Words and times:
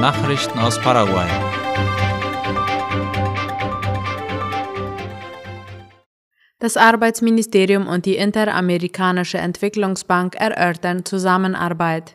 Nachrichten 0.00 0.58
aus 0.58 0.78
Paraguay. 0.78 1.26
Das 6.58 6.76
Arbeitsministerium 6.76 7.86
und 7.86 8.04
die 8.04 8.16
Interamerikanische 8.16 9.38
Entwicklungsbank 9.38 10.34
erörtern 10.34 11.06
Zusammenarbeit. 11.06 12.14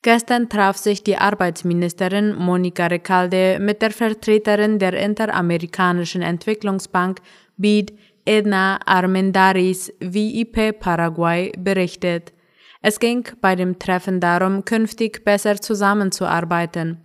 Gestern 0.00 0.48
traf 0.48 0.78
sich 0.78 1.04
die 1.04 1.18
Arbeitsministerin 1.18 2.34
Monica 2.34 2.86
Recalde 2.86 3.58
mit 3.60 3.82
der 3.82 3.90
Vertreterin 3.90 4.78
der 4.78 4.94
Interamerikanischen 4.94 6.22
Entwicklungsbank 6.22 7.20
BID 7.58 7.92
Edna 8.24 8.80
Armendaris, 8.86 9.92
wie 10.00 10.40
IP 10.40 10.78
Paraguay 10.80 11.52
berichtet. 11.58 12.32
Es 12.82 12.98
ging 12.98 13.24
bei 13.40 13.54
dem 13.54 13.78
Treffen 13.78 14.20
darum, 14.20 14.64
künftig 14.64 15.24
besser 15.24 15.60
zusammenzuarbeiten. 15.60 16.98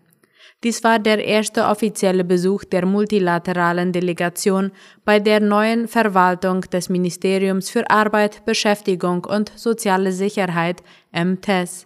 Dies 0.64 0.84
war 0.84 0.98
der 0.98 1.24
erste 1.24 1.66
offizielle 1.66 2.24
Besuch 2.24 2.64
der 2.64 2.88
multilateralen 2.88 3.92
Delegation 3.92 4.72
bei 5.06 5.20
der 5.20 5.40
neuen 5.40 5.88
Verwaltung 5.88 6.62
des 6.62 6.90
Ministeriums 6.90 7.70
für 7.70 7.88
Arbeit, 7.92 8.44
Beschäftigung 8.44 9.24
und 9.26 9.52
soziale 9.56 10.12
Sicherheit 10.12 10.82
MTES. 11.12 11.86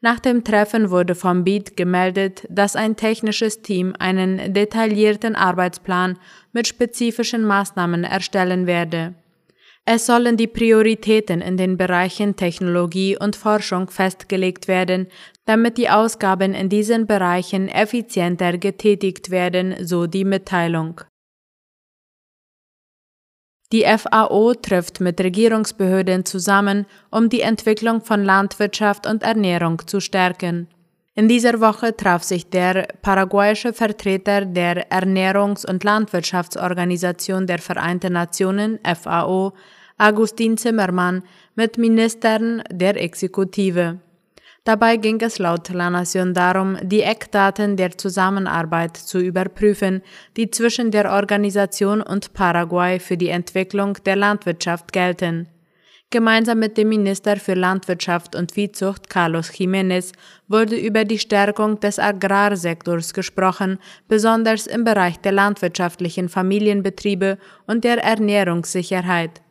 Nach 0.00 0.18
dem 0.18 0.42
Treffen 0.42 0.90
wurde 0.90 1.14
vom 1.14 1.44
BID 1.44 1.76
gemeldet, 1.76 2.46
dass 2.50 2.74
ein 2.74 2.96
technisches 2.96 3.62
Team 3.62 3.94
einen 3.98 4.52
detaillierten 4.52 5.36
Arbeitsplan 5.36 6.18
mit 6.52 6.66
spezifischen 6.66 7.44
Maßnahmen 7.44 8.02
erstellen 8.02 8.66
werde. 8.66 9.14
Es 9.86 10.06
sollen 10.06 10.38
die 10.38 10.46
Prioritäten 10.46 11.42
in 11.42 11.58
den 11.58 11.76
Bereichen 11.76 12.36
Technologie 12.36 13.18
und 13.18 13.36
Forschung 13.36 13.90
festgelegt 13.90 14.66
werden, 14.66 15.08
damit 15.44 15.76
die 15.76 15.90
Ausgaben 15.90 16.54
in 16.54 16.70
diesen 16.70 17.06
Bereichen 17.06 17.68
effizienter 17.68 18.56
getätigt 18.56 19.30
werden, 19.30 19.74
so 19.84 20.06
die 20.06 20.24
Mitteilung. 20.24 21.02
Die 23.72 23.84
FAO 23.84 24.54
trifft 24.54 25.00
mit 25.00 25.20
Regierungsbehörden 25.20 26.24
zusammen, 26.24 26.86
um 27.10 27.28
die 27.28 27.42
Entwicklung 27.42 28.00
von 28.00 28.24
Landwirtschaft 28.24 29.06
und 29.06 29.22
Ernährung 29.22 29.86
zu 29.86 30.00
stärken. 30.00 30.68
In 31.16 31.28
dieser 31.28 31.60
Woche 31.60 31.96
traf 31.96 32.24
sich 32.24 32.50
der 32.50 32.88
paraguayische 33.02 33.72
Vertreter 33.72 34.44
der 34.44 34.90
Ernährungs- 34.90 35.64
und 35.64 35.84
Landwirtschaftsorganisation 35.84 37.46
der 37.46 37.58
Vereinten 37.58 38.14
Nationen 38.14 38.80
FAO, 38.82 39.52
Agustin 39.96 40.56
Zimmermann, 40.56 41.22
mit 41.54 41.78
Ministern 41.78 42.64
der 42.68 43.00
Exekutive. 43.00 44.00
Dabei 44.64 44.96
ging 44.96 45.20
es 45.20 45.38
laut 45.38 45.68
La 45.68 45.88
Nation 45.88 46.34
darum, 46.34 46.78
die 46.82 47.02
Eckdaten 47.02 47.76
der 47.76 47.96
Zusammenarbeit 47.96 48.96
zu 48.96 49.20
überprüfen, 49.20 50.02
die 50.36 50.50
zwischen 50.50 50.90
der 50.90 51.12
Organisation 51.12 52.02
und 52.02 52.32
Paraguay 52.32 52.98
für 52.98 53.16
die 53.16 53.28
Entwicklung 53.28 53.92
der 54.04 54.16
Landwirtschaft 54.16 54.92
gelten. 54.92 55.46
Gemeinsam 56.10 56.60
mit 56.60 56.78
dem 56.78 56.90
Minister 56.90 57.36
für 57.36 57.54
Landwirtschaft 57.54 58.36
und 58.36 58.52
Viehzucht 58.52 59.10
Carlos 59.10 59.50
Jiménez 59.50 60.12
wurde 60.46 60.76
über 60.76 61.04
die 61.04 61.18
Stärkung 61.18 61.80
des 61.80 61.98
Agrarsektors 61.98 63.14
gesprochen, 63.14 63.78
besonders 64.06 64.68
im 64.68 64.84
Bereich 64.84 65.18
der 65.18 65.32
landwirtschaftlichen 65.32 66.28
Familienbetriebe 66.28 67.38
und 67.66 67.82
der 67.82 68.02
Ernährungssicherheit. 68.04 69.42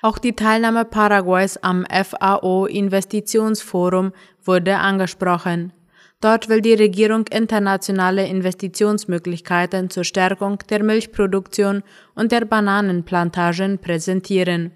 Auch 0.00 0.18
die 0.18 0.34
Teilnahme 0.34 0.84
Paraguays 0.84 1.56
am 1.58 1.84
FAO 1.84 2.66
Investitionsforum 2.66 4.12
wurde 4.44 4.78
angesprochen. 4.78 5.72
Dort 6.20 6.48
will 6.48 6.60
die 6.60 6.74
Regierung 6.74 7.26
internationale 7.28 8.26
Investitionsmöglichkeiten 8.26 9.88
zur 9.90 10.04
Stärkung 10.04 10.58
der 10.68 10.82
Milchproduktion 10.82 11.82
und 12.14 12.32
der 12.32 12.44
Bananenplantagen 12.44 13.78
präsentieren. 13.78 14.72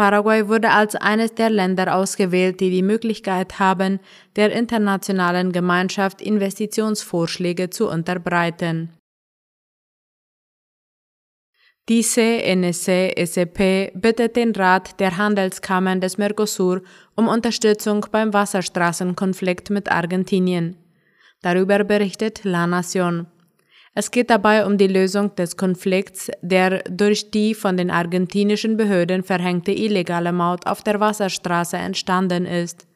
Paraguay 0.00 0.48
wurde 0.48 0.70
als 0.70 0.96
eines 0.96 1.34
der 1.34 1.50
Länder 1.50 1.94
ausgewählt, 1.94 2.60
die 2.60 2.70
die 2.70 2.80
Möglichkeit 2.82 3.58
haben, 3.58 4.00
der 4.34 4.50
internationalen 4.50 5.52
Gemeinschaft 5.52 6.22
Investitionsvorschläge 6.22 7.68
zu 7.68 7.86
unterbreiten. 7.86 8.94
Die 11.90 12.00
CNC-SEP 12.00 13.92
bittet 13.94 14.36
den 14.36 14.52
Rat 14.52 14.98
der 15.00 15.18
Handelskammern 15.18 16.00
des 16.00 16.16
Mercosur 16.16 16.80
um 17.14 17.28
Unterstützung 17.28 18.06
beim 18.10 18.32
Wasserstraßenkonflikt 18.32 19.68
mit 19.68 19.92
Argentinien. 19.92 20.78
Darüber 21.42 21.84
berichtet 21.84 22.44
La 22.44 22.64
Nación. 22.64 23.26
Es 23.92 24.12
geht 24.12 24.30
dabei 24.30 24.66
um 24.66 24.78
die 24.78 24.86
Lösung 24.86 25.34
des 25.34 25.56
Konflikts, 25.56 26.30
der 26.42 26.84
durch 26.84 27.30
die 27.32 27.54
von 27.54 27.76
den 27.76 27.90
argentinischen 27.90 28.76
Behörden 28.76 29.24
verhängte 29.24 29.72
illegale 29.72 30.32
Maut 30.32 30.66
auf 30.66 30.82
der 30.82 31.00
Wasserstraße 31.00 31.76
entstanden 31.76 32.46
ist. 32.46 32.86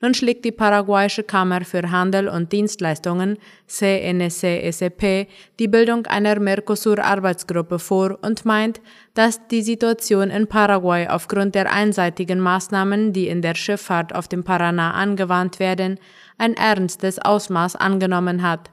Nun 0.00 0.14
schlägt 0.14 0.44
die 0.44 0.50
paraguayische 0.50 1.22
Kammer 1.22 1.64
für 1.64 1.92
Handel 1.92 2.28
und 2.28 2.50
Dienstleistungen 2.50 3.38
CNSC-SEP 3.68 5.28
die 5.60 5.68
Bildung 5.68 6.06
einer 6.06 6.40
Mercosur-Arbeitsgruppe 6.40 7.78
vor 7.78 8.18
und 8.22 8.44
meint, 8.44 8.80
dass 9.14 9.46
die 9.46 9.62
Situation 9.62 10.30
in 10.30 10.48
Paraguay 10.48 11.06
aufgrund 11.06 11.54
der 11.54 11.70
einseitigen 11.72 12.40
Maßnahmen, 12.40 13.12
die 13.12 13.28
in 13.28 13.42
der 13.42 13.54
Schifffahrt 13.54 14.12
auf 14.12 14.26
dem 14.26 14.42
Paraná 14.42 14.90
angewandt 14.90 15.60
werden, 15.60 16.00
ein 16.36 16.54
ernstes 16.54 17.20
Ausmaß 17.20 17.76
angenommen 17.76 18.42
hat. 18.42 18.70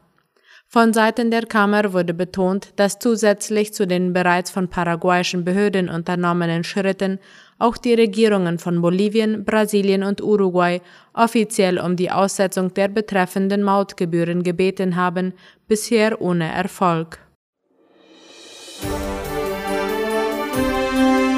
Von 0.72 0.94
Seiten 0.94 1.32
der 1.32 1.48
Kammer 1.48 1.94
wurde 1.94 2.14
betont, 2.14 2.74
dass 2.76 3.00
zusätzlich 3.00 3.74
zu 3.74 3.88
den 3.88 4.14
bereits 4.14 4.52
von 4.52 4.68
paraguayischen 4.68 5.44
Behörden 5.44 5.90
unternommenen 5.90 6.64
Schritten 6.64 7.18
auch 7.58 7.76
die 7.76 7.96
Regierungen 7.96 8.60
von 8.60 8.80
Bolivien, 8.80 9.46
Brasilien 9.46 10.04
und 10.04 10.22
Uruguay 10.22 10.80
offiziell 11.16 11.80
um 11.80 11.96
die 11.96 12.12
Aussetzung 12.12 12.72
der 12.76 12.88
betreffenden 12.88 13.64
Mautgebühren 13.64 14.44
gebeten 14.44 14.96
haben, 14.96 15.34
bisher 15.68 16.22
ohne 16.22 16.54
Erfolg. 16.54 17.18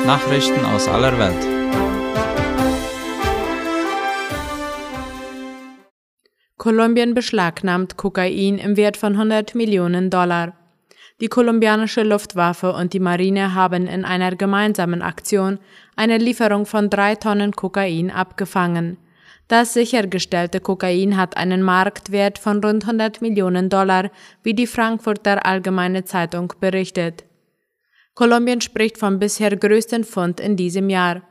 Nachrichten 0.06 0.66
aus 0.66 0.90
aller 0.90 1.18
Welt. 1.18 1.61
Kolumbien 6.62 7.16
beschlagnahmt 7.16 7.98
Kokain 7.98 8.60
im 8.60 8.78
Wert 8.78 8.96
von 8.96 9.14
100 9.14 9.56
Millionen 9.56 10.12
Dollar. 10.12 10.54
Die 11.20 11.28
kolumbianische 11.28 12.04
Luftwaffe 12.04 12.74
und 12.74 12.94
die 12.94 13.00
Marine 13.00 13.56
haben 13.56 13.88
in 13.88 14.06
einer 14.06 14.36
gemeinsamen 14.36 15.02
Aktion 15.02 15.58
eine 15.96 16.20
Lieferung 16.20 16.68
von 16.68 16.92
drei 16.92 17.16
Tonnen 17.16 17.54
Kokain 17.54 18.12
abgefangen. 18.12 18.98
Das 19.48 19.74
sichergestellte 19.74 20.60
Kokain 20.60 21.18
hat 21.18 21.36
einen 21.36 21.64
Marktwert 21.64 22.38
von 22.38 22.64
rund 22.64 22.84
100 22.84 23.24
Millionen 23.24 23.70
Dollar, 23.70 24.12
wie 24.44 24.54
die 24.54 24.68
Frankfurter 24.68 25.44
Allgemeine 25.44 26.06
Zeitung 26.06 26.54
berichtet. 26.60 27.24
Kolumbien 28.14 28.62
spricht 28.62 29.00
vom 29.00 29.18
bisher 29.18 29.58
größten 29.58 30.04
Fund 30.04 30.40
in 30.40 30.58
diesem 30.58 30.92
Jahr. 30.92 31.24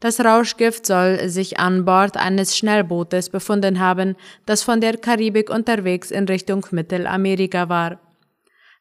Das 0.00 0.20
Rauschgift 0.20 0.86
soll 0.86 1.28
sich 1.28 1.58
an 1.58 1.84
Bord 1.84 2.16
eines 2.16 2.56
Schnellbootes 2.56 3.30
befunden 3.30 3.80
haben, 3.80 4.16
das 4.46 4.62
von 4.62 4.80
der 4.80 4.96
Karibik 4.96 5.50
unterwegs 5.50 6.10
in 6.10 6.26
Richtung 6.26 6.64
Mittelamerika 6.70 7.68
war. 7.68 7.98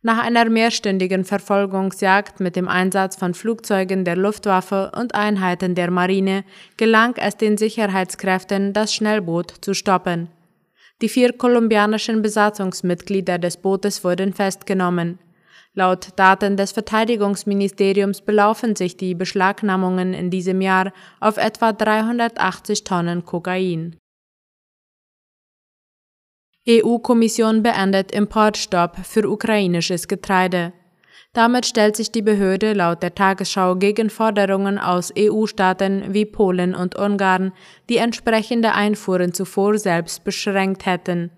Nach 0.04 0.24
einer 0.24 0.46
mehrstündigen 0.50 1.26
Verfolgungsjagd 1.26 2.40
mit 2.40 2.56
dem 2.56 2.68
Einsatz 2.68 3.16
von 3.16 3.34
Flugzeugen 3.34 4.06
der 4.06 4.16
Luftwaffe 4.16 4.92
und 4.96 5.16
Einheiten 5.16 5.74
der 5.74 5.90
Marine 5.90 6.44
gelang 6.78 7.16
es 7.18 7.36
den 7.36 7.58
Sicherheitskräften, 7.58 8.74
das 8.74 8.94
Schnellboot 8.94 9.54
zu 9.62 9.74
stoppen. 9.74 10.30
Die 11.02 11.10
vier 11.10 11.34
kolumbianischen 11.34 12.22
Besatzungsmitglieder 12.22 13.38
des 13.38 13.58
Bootes 13.58 14.04
wurden 14.04 14.34
festgenommen. 14.34 15.20
Laut 15.78 16.08
Daten 16.16 16.58
des 16.58 16.72
Verteidigungsministeriums 16.72 18.22
belaufen 18.22 18.76
sich 18.76 18.98
die 18.98 19.14
Beschlagnahmungen 19.14 20.16
in 20.16 20.32
diesem 20.32 20.60
Jahr 20.60 20.92
auf 21.20 21.38
etwa 21.38 21.72
380 21.72 22.84
Tonnen 22.84 23.26
Kokain. 23.26 23.96
EU-Kommission 26.68 27.62
beendet 27.62 28.12
Importstopp 28.12 28.98
für 29.06 29.30
ukrainisches 29.30 30.08
Getreide. 30.08 30.74
Damit 31.34 31.68
stellt 31.68 31.96
sich 31.96 32.12
die 32.12 32.24
Behörde 32.24 32.74
laut 32.74 33.04
der 33.04 33.14
Tagesschau 33.14 33.76
gegen 33.76 34.10
Forderungen 34.10 34.80
aus 34.80 35.14
EU-Staaten 35.16 36.12
wie 36.12 36.26
Polen 36.26 36.74
und 36.74 36.98
Ungarn, 36.98 37.54
die 37.88 37.98
entsprechende 37.98 38.74
Einfuhren 38.74 39.32
zuvor 39.32 39.78
selbst 39.78 40.24
beschränkt 40.24 40.88
hätten. 40.88 41.30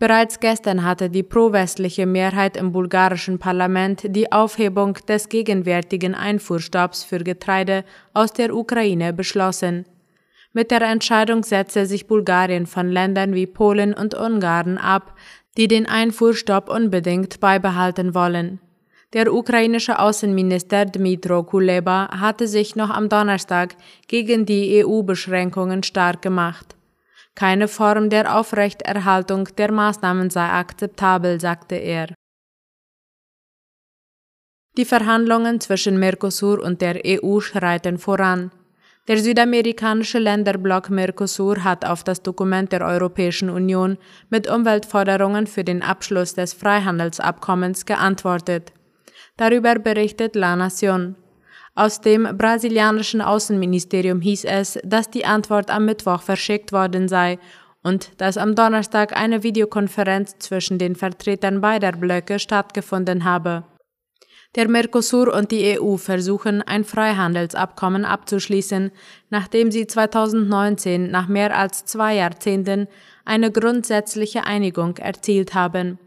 Bereits 0.00 0.40
gestern 0.40 0.82
hatte 0.82 1.10
die 1.10 1.22
pro-westliche 1.22 2.06
Mehrheit 2.06 2.56
im 2.56 2.72
bulgarischen 2.72 3.38
Parlament 3.38 4.00
die 4.06 4.32
Aufhebung 4.32 4.94
des 5.06 5.28
gegenwärtigen 5.28 6.14
Einfuhrstopps 6.14 7.04
für 7.04 7.18
Getreide 7.18 7.84
aus 8.14 8.32
der 8.32 8.56
Ukraine 8.56 9.12
beschlossen. 9.12 9.84
Mit 10.54 10.70
der 10.70 10.80
Entscheidung 10.80 11.42
setzte 11.42 11.84
sich 11.84 12.06
Bulgarien 12.06 12.64
von 12.64 12.88
Ländern 12.88 13.34
wie 13.34 13.46
Polen 13.46 13.92
und 13.92 14.14
Ungarn 14.14 14.78
ab, 14.78 15.14
die 15.58 15.68
den 15.68 15.86
Einfuhrstopp 15.86 16.70
unbedingt 16.70 17.38
beibehalten 17.38 18.14
wollen. 18.14 18.58
Der 19.12 19.30
ukrainische 19.34 19.98
Außenminister 19.98 20.86
Dmitro 20.86 21.42
Kuleba 21.42 22.08
hatte 22.18 22.48
sich 22.48 22.74
noch 22.74 22.88
am 22.88 23.10
Donnerstag 23.10 23.76
gegen 24.08 24.46
die 24.46 24.82
EU-Beschränkungen 24.82 25.82
stark 25.82 26.22
gemacht. 26.22 26.74
Keine 27.40 27.68
Form 27.68 28.10
der 28.10 28.36
Aufrechterhaltung 28.36 29.48
der 29.56 29.72
Maßnahmen 29.72 30.28
sei 30.28 30.46
akzeptabel, 30.46 31.40
sagte 31.40 31.74
er. 31.74 32.08
Die 34.76 34.84
Verhandlungen 34.84 35.58
zwischen 35.58 35.98
Mercosur 35.98 36.62
und 36.62 36.82
der 36.82 37.00
EU 37.02 37.40
schreiten 37.40 37.96
voran. 37.96 38.50
Der 39.08 39.16
südamerikanische 39.16 40.18
Länderblock 40.18 40.90
Mercosur 40.90 41.64
hat 41.64 41.86
auf 41.86 42.04
das 42.04 42.22
Dokument 42.22 42.72
der 42.72 42.82
Europäischen 42.82 43.48
Union 43.48 43.96
mit 44.28 44.46
Umweltforderungen 44.46 45.46
für 45.46 45.64
den 45.64 45.82
Abschluss 45.82 46.34
des 46.34 46.52
Freihandelsabkommens 46.52 47.86
geantwortet. 47.86 48.74
Darüber 49.38 49.76
berichtet 49.76 50.36
La 50.36 50.56
Nación. 50.56 51.14
Aus 51.74 52.00
dem 52.00 52.36
brasilianischen 52.36 53.20
Außenministerium 53.20 54.20
hieß 54.20 54.44
es, 54.44 54.78
dass 54.84 55.10
die 55.10 55.24
Antwort 55.24 55.70
am 55.70 55.84
Mittwoch 55.84 56.22
verschickt 56.22 56.72
worden 56.72 57.08
sei 57.08 57.38
und 57.82 58.20
dass 58.20 58.36
am 58.36 58.54
Donnerstag 58.54 59.16
eine 59.16 59.42
Videokonferenz 59.42 60.38
zwischen 60.38 60.78
den 60.78 60.96
Vertretern 60.96 61.60
beider 61.60 61.92
Blöcke 61.92 62.38
stattgefunden 62.38 63.24
habe. 63.24 63.64
Der 64.56 64.68
Mercosur 64.68 65.32
und 65.32 65.52
die 65.52 65.78
EU 65.78 65.96
versuchen, 65.96 66.60
ein 66.60 66.82
Freihandelsabkommen 66.82 68.04
abzuschließen, 68.04 68.90
nachdem 69.30 69.70
sie 69.70 69.86
2019 69.86 71.08
nach 71.08 71.28
mehr 71.28 71.56
als 71.56 71.84
zwei 71.84 72.16
Jahrzehnten 72.16 72.88
eine 73.24 73.52
grundsätzliche 73.52 74.44
Einigung 74.44 74.96
erzielt 74.96 75.54
haben. 75.54 76.00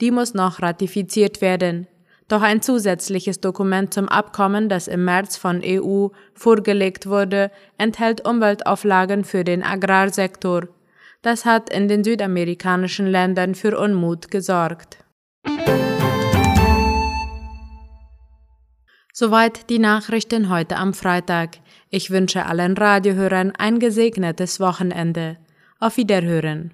Die 0.00 0.12
muss 0.12 0.32
noch 0.32 0.62
ratifiziert 0.62 1.40
werden. 1.40 1.88
Doch 2.28 2.42
ein 2.42 2.62
zusätzliches 2.62 3.40
Dokument 3.40 3.92
zum 3.92 4.08
Abkommen, 4.08 4.68
das 4.68 4.88
im 4.88 5.04
März 5.04 5.36
von 5.36 5.60
EU 5.64 6.08
vorgelegt 6.34 7.06
wurde, 7.06 7.50
enthält 7.78 8.26
Umweltauflagen 8.26 9.24
für 9.24 9.44
den 9.44 9.62
Agrarsektor. 9.62 10.68
Das 11.22 11.44
hat 11.44 11.70
in 11.70 11.88
den 11.88 12.04
südamerikanischen 12.04 13.06
Ländern 13.06 13.54
für 13.54 13.78
Unmut 13.78 14.30
gesorgt. 14.30 14.98
Soweit 19.14 19.68
die 19.68 19.78
Nachrichten 19.78 20.48
heute 20.48 20.76
am 20.76 20.94
Freitag. 20.94 21.58
Ich 21.90 22.10
wünsche 22.10 22.46
allen 22.46 22.76
Radiohörern 22.76 23.52
ein 23.56 23.78
gesegnetes 23.78 24.58
Wochenende. 24.58 25.36
Auf 25.78 25.98
Wiederhören. 25.98 26.72